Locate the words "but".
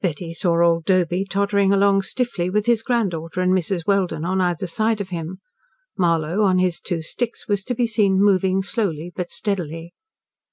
9.14-9.30